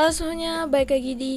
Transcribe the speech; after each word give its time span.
Halo 0.00 0.16
semuanya, 0.16 0.64
balik 0.64 0.96
lagi 0.96 1.12
di 1.12 1.32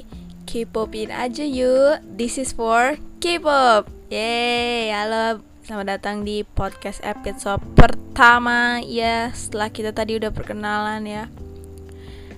K-popin 0.47 1.11
aja 1.11 1.43
yuk. 1.43 1.99
This 2.15 2.39
is 2.39 2.55
for 2.55 2.95
K-pop. 3.19 3.91
Yeay, 4.07 4.87
halo. 4.87 5.43
Selamat 5.67 5.99
datang 5.99 6.23
di 6.23 6.47
podcast 6.47 7.03
episode 7.03 7.59
pertama. 7.75 8.79
Ya, 8.79 9.35
setelah 9.35 9.67
kita 9.67 9.91
tadi 9.91 10.15
udah 10.15 10.31
perkenalan 10.31 11.03
ya. 11.03 11.27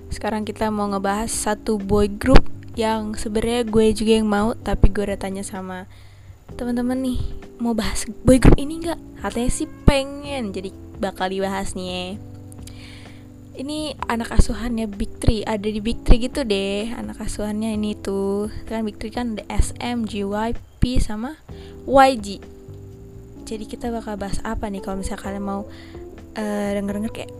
Sekarang 0.09 0.49
kita 0.49 0.73
mau 0.73 0.89
ngebahas 0.89 1.29
satu 1.29 1.77
boy 1.77 2.09
group 2.09 2.41
Yang 2.73 3.29
sebenarnya 3.29 3.61
gue 3.69 3.85
juga 3.93 4.17
yang 4.17 4.25
mau 4.25 4.57
Tapi 4.57 4.89
gue 4.89 5.05
udah 5.05 5.21
tanya 5.21 5.45
sama 5.45 5.85
teman-teman 6.57 7.05
nih 7.05 7.21
Mau 7.61 7.77
bahas 7.77 8.09
boy 8.25 8.41
group 8.41 8.57
ini 8.57 8.81
nggak? 8.81 9.21
Katanya 9.21 9.51
sih 9.53 9.69
pengen 9.85 10.57
Jadi 10.57 10.73
bakal 10.97 11.29
dibahas 11.29 11.77
nih. 11.77 12.17
ya 12.17 12.34
ini 13.55 13.95
anak 14.11 14.35
asuhannya 14.35 14.87
Big 14.91 15.17
Three. 15.19 15.41
Ada 15.47 15.67
di 15.71 15.79
Big 15.79 16.03
Three 16.03 16.27
gitu 16.27 16.43
deh 16.43 16.91
anak 16.93 17.23
asuhannya 17.23 17.75
ini 17.75 17.95
tuh. 17.95 18.51
Kan 18.67 18.83
Big 18.83 18.99
Three 19.01 19.11
kan 19.11 19.35
ada 19.35 19.43
SM, 19.49 20.05
JYP 20.05 20.99
sama 21.01 21.39
YG 21.87 22.55
jadi 23.45 23.63
kita 23.69 23.93
bakal 23.93 24.17
bahas 24.17 24.41
apa 24.41 24.67
nih 24.67 24.81
kalau 24.81 24.99
misalnya 24.99 25.21
kalian 25.21 25.45
mau 25.45 25.61
uh, 26.35 26.69
denger-denger 26.73 27.13
kayak 27.13 27.33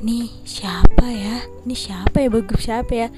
ini 0.00 0.32
siapa 0.48 1.04
ya? 1.04 1.44
Ini 1.68 1.76
siapa 1.76 2.16
ya? 2.16 2.32
Boy 2.32 2.42
group 2.42 2.64
siapa 2.64 2.92
ya? 2.96 3.08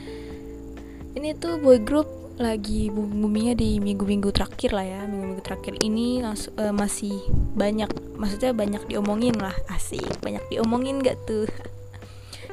Ini 1.15 1.39
tuh 1.39 1.63
boy 1.63 1.79
group 1.79 2.11
lagi 2.43 2.91
boomingnya 2.91 3.55
di 3.55 3.79
minggu-minggu 3.79 4.35
terakhir 4.35 4.75
lah 4.75 4.83
ya. 4.83 5.01
Minggu-minggu 5.07 5.43
terakhir 5.47 5.79
ini 5.79 6.19
langsung, 6.19 6.53
uh, 6.59 6.75
masih 6.75 7.15
banyak 7.55 7.89
maksudnya 8.19 8.51
banyak 8.51 8.83
diomongin 8.91 9.39
lah. 9.39 9.55
Asik 9.71 10.03
banyak 10.19 10.43
diomongin 10.51 10.99
gak 10.99 11.23
tuh 11.31 11.47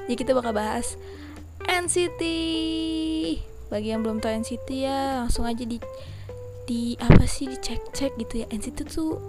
jadi 0.10 0.26
kita 0.26 0.34
bakal 0.34 0.58
bahas 0.58 0.98
NCT. 1.70 2.22
Bagi 3.70 3.94
yang 3.94 4.02
belum 4.02 4.26
tahu 4.26 4.42
NCT 4.42 4.68
ya, 4.82 5.22
langsung 5.22 5.46
aja 5.46 5.62
di 5.62 5.78
di 6.66 6.98
apa 6.98 7.30
sih 7.30 7.46
dicek-cek 7.46 8.18
gitu 8.18 8.42
ya. 8.42 8.50
NCT 8.50 8.90
tuh 8.90 9.22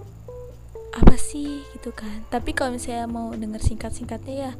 apa 0.96 1.20
sih 1.20 1.60
gitu 1.77 1.92
kan. 1.92 2.24
Tapi 2.32 2.56
kalau 2.56 2.80
misalnya 2.80 3.05
mau 3.05 3.28
denger 3.36 3.60
singkat-singkatnya 3.60 4.34
ya 4.48 4.52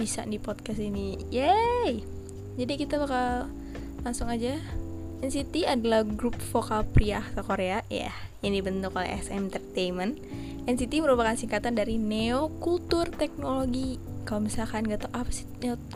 bisa 0.00 0.24
di 0.24 0.40
podcast 0.40 0.80
ini. 0.80 1.20
Yay! 1.28 2.08
Jadi 2.56 2.80
kita 2.80 2.96
bakal 2.96 3.52
langsung 4.00 4.32
aja 4.32 4.56
NCT 5.20 5.68
adalah 5.68 6.08
grup 6.08 6.40
vokal 6.40 6.88
pria 6.88 7.20
asal 7.20 7.44
Korea 7.44 7.84
ya 7.92 8.08
yang 8.40 8.56
dibentuk 8.56 8.96
oleh 8.96 9.12
SM 9.20 9.52
Entertainment. 9.52 10.16
NCT 10.64 11.04
merupakan 11.04 11.36
singkatan 11.36 11.76
dari 11.76 12.00
Neo 12.00 12.48
Kultur 12.64 13.12
Teknologi 13.12 14.09
kalau 14.24 14.44
misalkan 14.44 14.86
nggak 14.86 15.08
tahu 15.08 15.12
apa 15.16 15.30
sih 15.32 15.46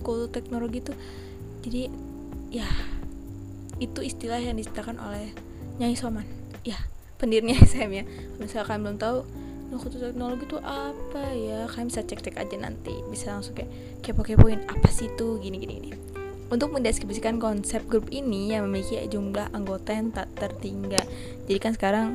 kultur 0.00 0.28
teknologi 0.33 0.80
itu 0.80 0.92
jadi 1.64 1.89
ya 2.53 2.69
itu 3.83 4.00
istilah 4.05 4.39
yang 4.39 4.55
disediakan 4.55 5.00
oleh 5.03 5.34
Nyai 5.83 5.98
Soman. 5.98 6.27
Ya 6.62 6.78
pendirinya 7.19 7.58
SM 7.67 7.91
ya. 7.91 8.05
Kalau 8.06 8.45
misalkan 8.47 8.78
belum 8.84 8.97
tahu 9.00 9.19
kultur 9.75 10.00
teknologi 10.06 10.47
itu 10.47 10.58
apa 10.62 11.34
ya? 11.34 11.67
Kalian 11.67 11.89
bisa 11.91 12.06
cek-cek 12.06 12.39
aja 12.39 12.56
nanti. 12.61 12.95
Bisa 13.11 13.34
langsung 13.34 13.58
kayak 13.58 13.70
kepo-kepoin 14.06 14.62
apa 14.70 14.86
sih 14.92 15.11
itu 15.11 15.42
gini-gini 15.42 15.75
ini 15.83 15.91
untuk 16.52 16.77
mendeskripsikan 16.77 17.41
konsep 17.41 17.83
grup 17.89 18.12
ini 18.12 18.55
yang 18.55 18.69
memiliki 18.69 19.00
jumlah 19.11 19.50
anggota 19.50 19.91
yang 19.97 20.12
tak 20.14 20.30
tertinggal. 20.39 21.02
Jadi 21.50 21.58
kan 21.58 21.72
sekarang 21.75 22.06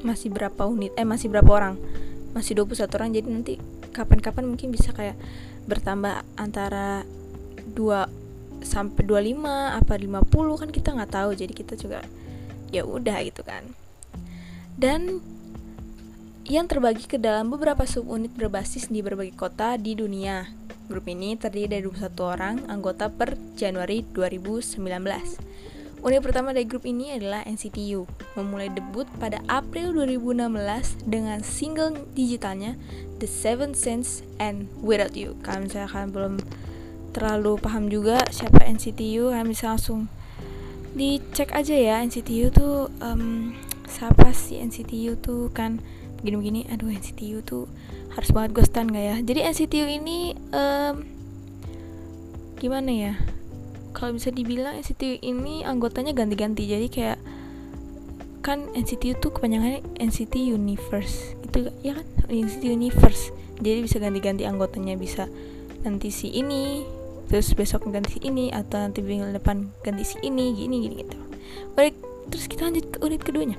masih 0.00 0.32
berapa 0.32 0.64
unit 0.64 0.96
eh 0.96 1.04
masih 1.04 1.28
berapa 1.28 1.50
orang? 1.50 1.74
Masih 2.32 2.56
21 2.56 2.96
orang. 2.96 3.10
Jadi 3.12 3.26
nanti 3.28 3.54
kapan-kapan 4.00 4.48
mungkin 4.48 4.72
bisa 4.72 4.96
kayak 4.96 5.20
bertambah 5.68 6.24
antara 6.40 7.04
2 7.76 8.64
sampai 8.64 9.02
25 9.04 9.44
apa 9.76 9.94
50 9.96 10.60
kan 10.60 10.68
kita 10.72 10.88
nggak 10.96 11.12
tahu 11.12 11.30
jadi 11.36 11.52
kita 11.52 11.74
juga 11.76 12.00
ya 12.72 12.84
udah 12.84 13.20
gitu 13.24 13.44
kan 13.44 13.64
dan 14.80 15.20
yang 16.50 16.66
terbagi 16.66 17.06
ke 17.06 17.14
dalam 17.14 17.46
beberapa 17.46 17.86
subunit 17.86 18.34
berbasis 18.34 18.90
di 18.90 19.06
berbagai 19.06 19.38
kota 19.38 19.78
di 19.78 19.94
dunia. 19.94 20.50
Grup 20.90 21.06
ini 21.06 21.38
terdiri 21.38 21.78
dari 21.78 21.86
21 21.86 22.18
orang 22.26 22.56
anggota 22.66 23.06
per 23.06 23.38
Januari 23.54 24.02
2019. 24.02 24.82
Unit 26.00 26.24
pertama 26.24 26.56
dari 26.56 26.64
grup 26.64 26.88
ini 26.88 27.12
adalah 27.12 27.44
NCTU, 27.44 28.08
memulai 28.32 28.72
debut 28.72 29.04
pada 29.20 29.44
April 29.52 29.92
2016 29.92 31.04
dengan 31.04 31.44
single 31.44 32.08
digitalnya 32.16 32.80
The 33.20 33.28
Seven 33.28 33.76
Sense 33.76 34.24
and 34.40 34.72
Without 34.80 35.12
You. 35.12 35.36
Kalau 35.44 35.68
misalnya 35.68 35.92
kalian 35.92 36.10
belum 36.16 36.34
terlalu 37.12 37.60
paham 37.60 37.92
juga 37.92 38.16
siapa 38.32 38.64
NCTU, 38.64 39.28
kalian 39.28 39.52
bisa 39.52 39.76
langsung 39.76 40.08
dicek 40.96 41.52
aja 41.52 41.76
ya 41.76 42.00
NCTU 42.00 42.48
tuh 42.48 42.88
um, 43.04 43.52
siapa 43.84 44.32
sih 44.32 44.56
NCTU 44.56 45.20
tuh 45.20 45.52
kan 45.52 45.84
begini-begini. 46.24 46.64
Aduh 46.72 46.88
NCTU 46.88 47.44
tuh 47.44 47.68
harus 48.16 48.32
banget 48.32 48.56
gue 48.56 48.64
stand 48.64 48.88
gak 48.96 49.04
ya? 49.04 49.16
Jadi 49.20 49.40
NCTU 49.44 49.86
ini 50.00 50.32
um, 50.56 51.04
gimana 52.56 52.88
ya? 52.88 53.14
Kalau 53.90 54.16
bisa 54.16 54.30
dibilang 54.30 54.78
NCT 54.78 55.22
ini 55.22 55.66
anggotanya 55.66 56.14
ganti-ganti. 56.14 56.66
Jadi 56.66 56.86
kayak 56.88 57.18
kan 58.40 58.72
NCT 58.72 59.20
itu 59.20 59.26
kepanjangannya 59.28 59.84
NCT 60.00 60.54
Universe. 60.54 61.36
Itu 61.44 61.70
ya 61.84 61.98
kan? 61.98 62.06
NCT 62.30 62.72
Universe. 62.72 63.34
Jadi 63.60 63.78
bisa 63.84 63.96
ganti-ganti 64.00 64.48
anggotanya. 64.48 64.96
Bisa 64.96 65.28
nanti 65.84 66.08
si 66.12 66.32
ini 66.32 66.84
terus 67.30 67.54
besok 67.54 67.86
ganti 67.94 68.18
si 68.18 68.20
ini 68.26 68.50
atau 68.50 68.82
nanti 68.82 69.06
minggu 69.06 69.30
depan 69.30 69.70
ganti 69.86 70.02
si 70.02 70.18
ini 70.26 70.50
gini 70.56 70.76
gini 70.82 70.94
gitu. 71.06 71.16
Baik, 71.78 71.94
terus 72.26 72.50
kita 72.50 72.66
lanjut 72.66 72.86
ke 72.90 72.98
unit 73.06 73.22
keduanya. 73.22 73.58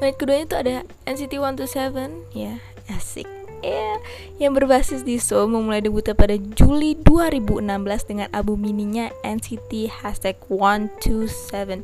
Unit 0.00 0.16
keduanya 0.16 0.44
itu 0.48 0.56
ada 0.56 0.74
NCT 1.04 1.36
127 1.36 2.32
ya 2.32 2.56
asik 2.88 3.41
yeah, 3.62 3.96
yang 4.42 4.52
berbasis 4.52 5.06
di 5.06 5.16
Seoul 5.16 5.48
memulai 5.48 5.80
debutnya 5.80 6.18
pada 6.18 6.34
Juli 6.34 6.98
2016 6.98 8.10
dengan 8.10 8.28
album 8.34 8.58
mininya 8.62 9.08
NCT 9.22 10.02
Hashtag 10.02 10.36
127 10.50 11.82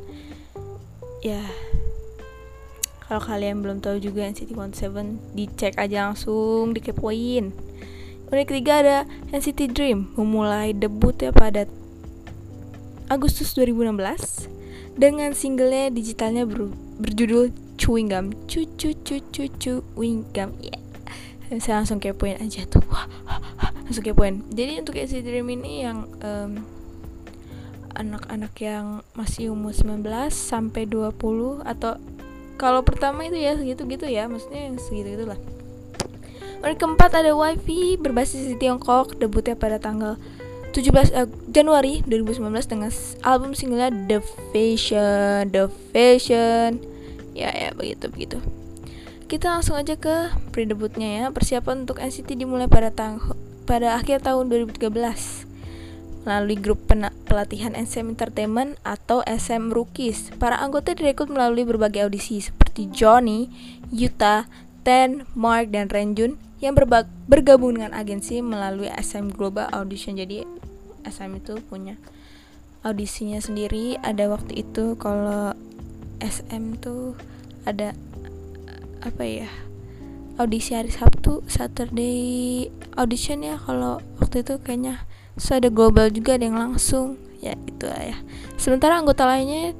ya 1.23 1.43
kalau 3.09 3.25
kalian 3.25 3.65
belum 3.65 3.81
tahu 3.81 3.97
juga 3.97 4.27
NCT 4.29 4.53
127 4.53 5.33
dicek 5.33 5.73
aja 5.81 6.13
langsung 6.13 6.77
dikepoin. 6.77 7.49
Unit 8.29 8.45
ketiga 8.45 8.85
ada 8.85 8.97
NCT 9.33 9.73
Dream 9.73 10.13
memulai 10.13 10.77
debutnya 10.77 11.33
pada 11.33 11.65
Agustus 13.09 13.57
2016 13.57 14.45
dengan 14.93 15.33
singlenya 15.33 15.89
digitalnya 15.89 16.45
ber, 16.45 16.69
berjudul 17.01 17.49
Chewing 17.81 18.13
Gum. 18.13 18.29
Cucu 18.45 18.93
cucu 19.01 19.49
Chewing 19.57 20.29
Gum. 20.29 20.53
Yeah 20.61 20.88
saya 21.57 21.81
langsung 21.81 21.97
kepoin 21.97 22.37
aja 22.37 22.61
tuh. 22.69 22.85
Wah, 22.93 23.09
langsung 23.89 24.05
kepoin. 24.05 24.45
Jadi 24.53 24.85
untuk 24.85 24.93
NCT 24.93 25.25
Dream 25.25 25.49
ini 25.49 25.81
yang 25.81 26.05
um, 26.21 26.61
anak-anak 27.97 28.53
yang 28.61 29.01
masih 29.17 29.49
umur 29.49 29.73
19 29.73 30.05
sampai 30.29 30.85
20 30.85 31.65
atau 31.65 31.97
kalau 32.61 32.85
pertama 32.85 33.25
itu 33.25 33.39
ya 33.39 33.57
segitu 33.57 33.83
gitu 33.87 34.05
ya 34.05 34.27
maksudnya 34.27 34.71
yang 34.71 34.75
segitu 34.79 35.19
gitulah 35.19 35.39
Orang 36.59 36.75
keempat 36.75 37.23
ada 37.23 37.31
Wifi 37.31 37.95
berbasis 37.95 38.43
di 38.51 38.55
Tiongkok 38.59 39.15
debutnya 39.15 39.55
pada 39.55 39.79
tanggal 39.79 40.19
17 40.75 41.15
uh, 41.15 41.27
Januari 41.47 42.03
2019 42.03 42.67
dengan 42.67 42.91
album 43.23 43.55
singlenya 43.55 43.95
The 44.11 44.19
Fashion 44.51 45.55
The 45.55 45.71
Fashion. 45.95 46.83
Ya 47.31 47.55
ya 47.55 47.71
begitu 47.71 48.11
begitu 48.11 48.37
kita 49.29 49.53
langsung 49.53 49.77
aja 49.77 49.93
ke 49.93 50.33
pre-debutnya 50.49 51.09
ya. 51.21 51.25
Persiapan 51.29 51.85
untuk 51.85 52.01
NCT 52.01 52.33
dimulai 52.33 52.65
pada 52.65 52.89
tang 52.89 53.21
pada 53.69 53.93
akhir 53.93 54.25
tahun 54.25 54.49
2013 54.49 54.89
melalui 56.25 56.57
grup 56.57 56.81
pelatihan 57.29 57.77
SM 57.77 58.09
Entertainment 58.09 58.75
atau 58.81 59.21
SM 59.23 59.69
Rookies. 59.69 60.33
Para 60.41 60.57
anggota 60.57 60.97
direkrut 60.97 61.29
melalui 61.29 61.63
berbagai 61.63 62.09
audisi 62.09 62.41
seperti 62.41 62.89
Johnny, 62.89 63.53
Yuta, 63.93 64.49
Ten, 64.81 65.29
Mark, 65.37 65.69
dan 65.69 65.93
Renjun 65.93 66.41
yang 66.59 66.73
bergabung 67.29 67.77
dengan 67.77 67.93
agensi 67.93 68.41
melalui 68.41 68.89
SM 68.89 69.31
Global 69.37 69.69
Audition. 69.69 70.17
Jadi 70.17 70.43
SM 71.05 71.37
itu 71.37 71.61
punya 71.69 71.95
audisinya 72.81 73.37
sendiri. 73.37 74.01
Ada 74.01 74.27
waktu 74.27 74.65
itu 74.65 74.97
kalau 74.97 75.53
SM 76.19 76.81
tuh 76.81 77.13
ada 77.63 77.93
apa 79.03 79.23
ya 79.23 79.49
audisi 80.39 80.71
hari 80.75 80.91
Sabtu 80.91 81.43
Saturday 81.51 82.67
audition 82.95 83.43
ya 83.43 83.59
kalau 83.59 83.99
waktu 84.23 84.43
itu 84.43 84.55
kayaknya 84.63 85.03
so 85.35 85.55
ada 85.55 85.67
global 85.67 86.07
juga 86.07 86.39
ada 86.39 86.47
yang 86.47 86.59
langsung 86.59 87.19
ya 87.43 87.55
itu 87.67 87.87
lah 87.87 88.15
ya 88.15 88.17
sementara 88.55 88.99
anggota 88.99 89.27
lainnya 89.27 89.75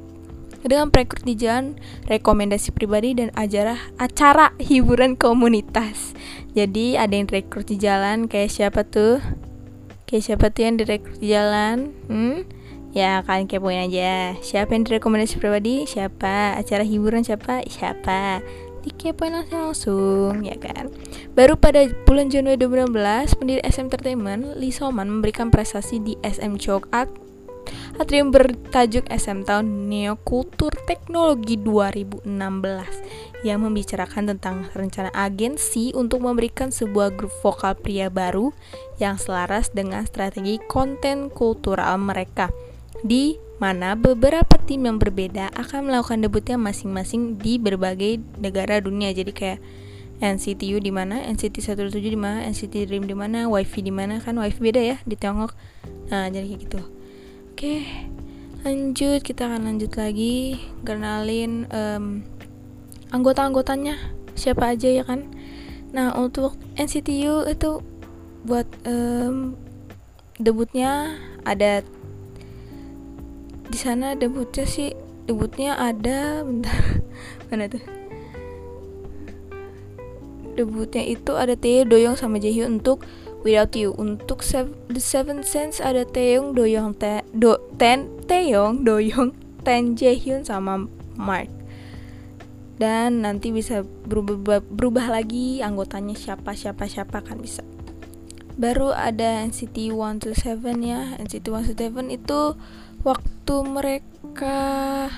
dengan 0.60 0.92
perekrut 0.92 1.24
di 1.24 1.36
jalan 1.40 1.80
rekomendasi 2.04 2.76
pribadi 2.76 3.16
dan 3.16 3.32
acara 3.32 3.80
acara 3.96 4.52
hiburan 4.60 5.16
komunitas 5.16 6.12
jadi 6.52 7.00
ada 7.00 7.16
yang 7.16 7.28
rekrut 7.28 7.68
di 7.68 7.80
jalan 7.80 8.28
kayak 8.28 8.52
siapa 8.52 8.84
tuh 8.84 9.24
kayak 10.04 10.24
siapa 10.24 10.52
tuh 10.52 10.68
yang 10.68 10.76
direkrut 10.76 11.16
di 11.20 11.32
jalan 11.32 11.96
hmm? 12.08 12.60
Ya 12.90 13.22
kalian 13.22 13.46
kepoin 13.46 13.86
aja 13.86 14.34
Siapa 14.42 14.74
yang 14.74 14.82
direkomendasi 14.82 15.38
pribadi? 15.38 15.86
Siapa? 15.86 16.58
Acara 16.58 16.82
hiburan 16.82 17.22
siapa? 17.22 17.62
Siapa? 17.62 18.42
Dikepoin 18.80 19.44
langsung, 19.52 20.40
ya 20.40 20.56
kan? 20.56 20.88
Baru 21.36 21.60
pada 21.60 21.84
bulan 22.08 22.32
Januari 22.32 22.56
2016 22.56 23.36
Pendiri 23.36 23.60
SM 23.60 23.92
Entertainment 23.92 24.56
Lee 24.56 24.72
Soman 24.72 25.12
memberikan 25.12 25.52
prestasi 25.52 26.00
di 26.00 26.16
SM 26.24 26.56
Choke 26.56 26.88
Atrium 28.00 28.32
bertajuk 28.32 29.04
SM 29.12 29.44
Tahun 29.44 29.92
Neokultur 29.92 30.72
Teknologi 30.88 31.60
2016 31.60 32.24
yang 33.44 33.60
membicarakan 33.64 34.36
tentang 34.36 34.68
rencana 34.72 35.12
agensi 35.12 35.92
untuk 35.92 36.24
memberikan 36.24 36.72
sebuah 36.72 37.12
grup 37.12 37.32
vokal 37.44 37.76
pria 37.76 38.08
baru 38.08 38.52
yang 38.96 39.20
selaras 39.20 39.72
dengan 39.72 40.04
strategi 40.08 40.60
konten 40.68 41.28
kultural 41.28 42.00
mereka 42.00 42.48
di 43.04 43.49
mana 43.60 43.92
beberapa 43.92 44.56
tim 44.64 44.88
yang 44.88 44.96
berbeda 44.96 45.52
akan 45.52 45.92
melakukan 45.92 46.24
debutnya 46.24 46.56
masing-masing 46.56 47.36
di 47.36 47.60
berbagai 47.60 48.18
negara 48.40 48.80
dunia 48.80 49.12
jadi 49.12 49.30
kayak 49.30 49.60
NCTU 50.20 50.84
di 50.84 50.92
mana, 50.92 51.24
NCT 51.24 51.64
127 51.64 52.12
di 52.12 52.20
mana, 52.20 52.44
NCT 52.44 52.92
Dream 52.92 53.08
di 53.08 53.16
mana, 53.16 53.48
WiFi 53.48 53.80
di 53.80 53.88
mana 53.88 54.20
kan 54.20 54.36
WiFi 54.36 54.60
beda 54.60 54.82
ya 54.84 54.96
di 55.08 55.16
Tiongkok. 55.16 55.56
Nah, 56.12 56.28
jadi 56.28 56.44
kayak 56.44 56.60
gitu. 56.68 56.80
Oke. 57.56 57.88
Lanjut, 58.60 59.24
kita 59.24 59.48
akan 59.48 59.64
lanjut 59.64 59.96
lagi 59.96 60.60
kenalin 60.84 61.64
um, 61.72 62.20
anggota-anggotanya 63.10 63.98
siapa 64.38 64.74
aja 64.74 64.88
ya 64.88 65.04
kan 65.04 65.26
nah 65.90 66.14
untuk 66.14 66.54
NCTU 66.78 67.50
itu 67.50 67.82
buat 68.46 68.66
um, 68.86 69.58
debutnya 70.38 71.18
ada 71.42 71.82
di 73.70 73.78
sana 73.78 74.18
debutnya 74.18 74.66
sih. 74.66 74.92
Debutnya 75.30 75.78
ada 75.78 76.42
bentar. 76.42 76.74
Mana 77.48 77.70
tuh? 77.70 77.82
Debutnya 80.58 81.06
itu 81.06 81.38
ada 81.38 81.54
Tae 81.54 81.86
Doyong 81.86 82.18
sama 82.18 82.42
Jaehyun 82.42 82.82
untuk 82.82 83.06
Without 83.46 83.72
You. 83.72 83.96
Untuk 83.96 84.44
sev 84.44 84.74
The 84.90 85.00
Seven 85.00 85.46
Sense 85.46 85.80
ada 85.80 86.04
Taeyong 86.04 86.52
Doyong 86.52 86.98
Te 86.98 87.24
Do 87.32 87.56
Ten 87.80 88.10
Taeyong 88.28 88.84
Doyong 88.84 89.32
Ten 89.64 89.96
Jaehyun 89.96 90.44
sama 90.44 90.84
Mark. 91.16 91.48
Dan 92.80 93.24
nanti 93.24 93.52
bisa 93.52 93.84
berubah 93.84 94.64
berubah 94.64 95.12
lagi 95.12 95.60
anggotanya 95.60 96.16
siapa 96.16 96.56
siapa 96.56 96.88
siapa 96.88 97.20
kan 97.20 97.40
bisa. 97.40 97.60
Baru 98.60 98.92
ada 98.92 99.44
NCT 99.48 99.92
127 99.92 100.84
ya. 100.84 101.16
NCT 101.16 101.46
127 101.48 102.16
itu 102.16 102.40
waktu 103.04 103.39
mereka 103.66 105.10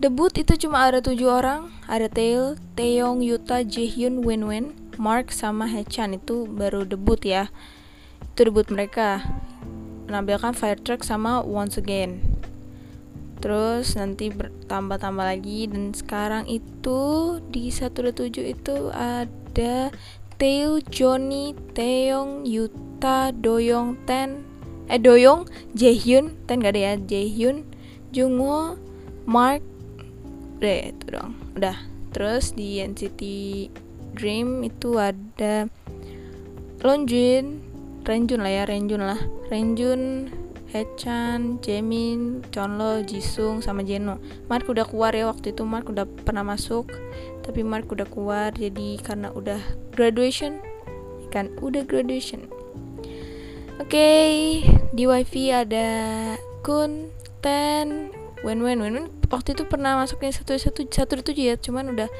debut 0.00 0.32
itu 0.38 0.56
cuma 0.56 0.88
ada 0.88 1.04
tujuh 1.04 1.28
orang. 1.28 1.68
Ada 1.84 2.08
Tail, 2.08 2.56
Taeyong, 2.76 3.20
Yuta, 3.20 3.64
Jaehyun, 3.64 4.24
Winwin, 4.24 4.76
Mark 4.96 5.32
sama 5.32 5.68
Hechan 5.68 6.16
itu 6.16 6.48
baru 6.48 6.88
debut 6.88 7.20
ya. 7.20 7.52
Itu 8.32 8.48
debut 8.48 8.68
mereka. 8.72 9.24
Menampilkan 10.08 10.56
Fire 10.56 10.80
Truck 10.80 11.04
sama 11.04 11.44
Once 11.44 11.76
Again. 11.76 12.24
Terus 13.44 13.94
nanti 13.94 14.32
bertambah-tambah 14.32 15.24
lagi. 15.24 15.68
Dan 15.68 15.92
sekarang 15.92 16.48
itu 16.48 17.38
di 17.52 17.68
127 17.68 18.56
itu 18.56 18.88
ada 18.92 19.92
Teo, 20.40 20.80
Johnny, 20.88 21.52
Taeyong, 21.76 22.48
Yuta, 22.48 23.32
Doyong, 23.32 24.00
Ten 24.08 24.57
eh 24.88 25.00
Doyong, 25.00 25.44
Jaehyun, 25.76 26.34
Ten 26.48 26.64
gak 26.64 26.76
ada 26.76 26.80
ya, 26.80 26.92
Jaehyun, 26.96 27.68
Jungwoo, 28.12 28.80
Mark 29.28 29.60
deh 30.58 30.90
itu 30.90 31.06
dong 31.12 31.36
udah. 31.54 31.76
Terus 32.10 32.56
di 32.56 32.80
NCT 32.82 33.22
Dream 34.16 34.64
itu 34.64 34.96
ada 34.98 35.68
Lonjun 36.80 37.68
Renjun 38.08 38.40
lah 38.40 38.52
ya 38.52 38.62
Renjun 38.64 39.04
lah. 39.04 39.20
Renjun 39.52 40.32
Hechan, 40.68 41.60
Jamin, 41.64 42.44
Chonlo, 42.52 43.00
Jisung, 43.00 43.64
sama 43.64 43.80
Jeno. 43.80 44.20
Mark 44.52 44.68
udah 44.68 44.84
keluar 44.84 45.16
ya 45.16 45.28
waktu 45.28 45.56
itu. 45.56 45.64
Mark 45.64 45.88
udah 45.88 46.04
pernah 46.04 46.44
masuk, 46.44 46.92
tapi 47.40 47.64
Mark 47.64 47.88
udah 47.88 48.04
keluar. 48.04 48.52
Jadi 48.52 49.00
karena 49.00 49.32
udah 49.32 49.60
graduation, 49.96 50.60
kan? 51.32 51.52
Udah 51.64 51.88
graduation. 51.88 52.48
Oke, 53.78 53.94
okay, 53.94 54.30
di 54.90 55.06
wifi 55.06 55.54
ada 55.54 56.34
Kun, 56.66 57.14
Ten, 57.38 58.10
Wen 58.42 58.58
Wen. 58.58 58.82
Wen 58.82 58.94
Wen 58.98 59.06
waktu 59.30 59.54
itu 59.54 59.70
pernah 59.70 59.94
masuknya 59.94 60.34
satu 60.34 60.58
satu 60.58 60.82
satu 60.90 61.22
tujuh 61.22 61.54
ya, 61.54 61.54
cuman 61.54 61.94
udah 61.94 62.10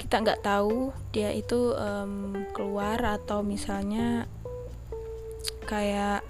kita 0.00 0.24
nggak 0.24 0.40
tahu 0.40 0.96
dia 1.12 1.28
itu 1.36 1.76
um, 1.76 2.48
keluar 2.56 2.96
atau 3.04 3.44
misalnya 3.44 4.24
kayak 5.68 6.24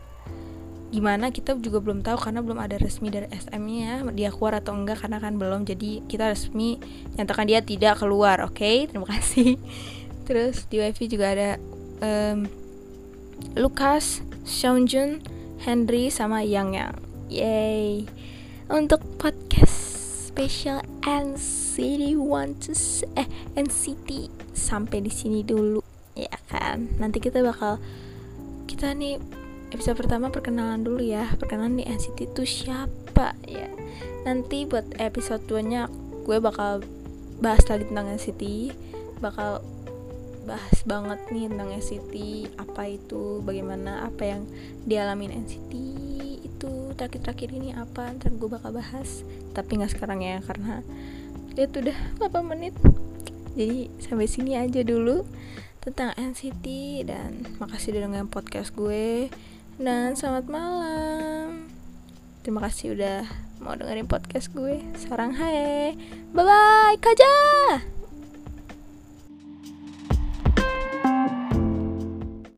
gimana 0.90 1.30
kita 1.30 1.54
juga 1.62 1.78
belum 1.78 2.02
tahu 2.02 2.18
karena 2.18 2.42
belum 2.42 2.58
ada 2.58 2.82
resmi 2.82 3.14
dari 3.14 3.30
SM-nya 3.30 4.02
dia 4.10 4.34
keluar 4.34 4.58
atau 4.58 4.74
enggak 4.74 5.06
karena 5.06 5.22
kan 5.22 5.38
belum. 5.38 5.70
Jadi 5.70 6.02
kita 6.10 6.34
resmi 6.34 6.82
nyatakan 7.14 7.46
dia 7.46 7.62
tidak 7.62 8.02
keluar 8.02 8.42
oke? 8.42 8.58
Okay? 8.58 8.90
terima 8.90 9.06
kasih. 9.06 9.54
Terus 10.26 10.66
di 10.66 10.82
wifi 10.82 11.06
juga 11.06 11.30
ada 11.30 11.50
um, 12.02 12.61
Lucas, 13.58 14.24
Seonjun, 14.42 15.22
Henry 15.62 16.08
sama 16.08 16.42
Yang 16.42 16.68
Yang. 16.78 16.94
Yay. 17.32 17.90
Untuk 18.72 19.04
podcast 19.20 19.76
special 20.32 20.80
NCT 21.04 22.16
one 22.16 22.56
to 22.56 22.72
eh 23.20 23.28
NCT 23.52 24.32
sampai 24.56 25.04
di 25.04 25.12
sini 25.12 25.44
dulu 25.44 25.84
ya 26.16 26.32
kan? 26.48 26.88
Nanti 26.96 27.20
kita 27.20 27.44
bakal 27.44 27.76
kita 28.64 28.96
nih 28.96 29.20
episode 29.72 30.00
pertama 30.00 30.32
perkenalan 30.32 30.84
dulu 30.84 31.04
ya. 31.04 31.28
Perkenalan 31.36 31.80
di 31.80 31.84
NCT 31.84 32.32
itu 32.32 32.42
siapa 32.44 33.36
ya? 33.44 33.68
Nanti 34.24 34.64
buat 34.64 34.88
episode 34.96 35.44
2 35.48 35.68
nya 35.68 35.88
gue 36.22 36.38
bakal 36.38 36.80
bahas 37.42 37.66
lagi 37.66 37.84
tentang 37.90 38.06
NCT 38.14 38.42
bakal 39.18 39.60
bahas 40.42 40.78
banget 40.82 41.20
nih 41.30 41.46
tentang 41.46 41.70
NCT 41.70 42.14
apa 42.58 42.82
itu 42.90 43.40
bagaimana 43.46 44.06
apa 44.06 44.22
yang 44.36 44.42
dialami 44.84 45.30
NCT 45.30 45.72
itu 46.42 46.72
terakhir-terakhir 46.98 47.50
ini 47.54 47.74
apa 47.74 48.14
ntar 48.18 48.34
gue 48.34 48.48
bakal 48.50 48.74
bahas. 48.74 49.22
Tapi 49.54 49.78
nggak 49.78 49.98
sekarang 49.98 50.22
ya 50.22 50.42
karena 50.42 50.82
itu 51.54 51.76
udah 51.82 51.98
8 52.18 52.50
menit. 52.52 52.74
Jadi 53.54 53.92
sampai 54.00 54.26
sini 54.26 54.56
aja 54.56 54.80
dulu 54.82 55.26
tentang 55.82 56.14
NCT 56.14 56.66
dan 57.06 57.42
makasih 57.58 57.94
udah 57.96 58.02
dengan 58.06 58.26
podcast 58.30 58.70
gue. 58.74 59.28
Dan 59.80 60.14
selamat 60.14 60.46
malam. 60.46 61.66
Terima 62.42 62.62
kasih 62.66 62.98
udah 62.98 63.22
mau 63.62 63.78
dengerin 63.78 64.10
podcast 64.10 64.50
gue. 64.50 64.82
Sarang 64.98 65.38
hai 65.38 65.94
bye 66.34 66.42
bye 66.42 66.98
kaja 66.98 67.91